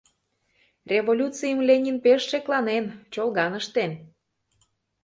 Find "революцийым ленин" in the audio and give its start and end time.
0.91-1.97